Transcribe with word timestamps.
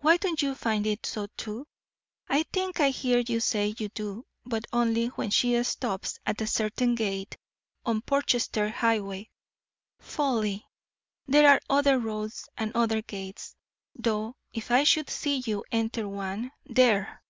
Why 0.00 0.16
don't 0.16 0.42
you 0.42 0.56
find 0.56 0.84
it 0.84 1.06
so 1.06 1.28
too? 1.36 1.68
I 2.28 2.42
think 2.52 2.80
I 2.80 2.90
hear 2.90 3.20
you 3.20 3.38
say 3.38 3.72
you 3.78 3.88
do, 3.88 4.26
but 4.44 4.64
only 4.72 5.06
when 5.06 5.30
she 5.30 5.62
stops 5.62 6.18
at 6.26 6.40
a 6.40 6.46
certain 6.48 6.96
gate 6.96 7.36
on 7.86 8.00
Portchester 8.02 8.68
highway. 8.68 9.30
Folly! 10.00 10.66
there 11.28 11.48
are 11.48 11.60
other 11.70 12.00
roads 12.00 12.48
and 12.58 12.72
other 12.74 13.00
gates, 13.00 13.54
though 13.94 14.34
if 14.52 14.72
I 14.72 14.82
should 14.82 15.08
see 15.08 15.40
you 15.46 15.64
enter 15.70 16.08
one 16.08 16.50
There! 16.66 17.22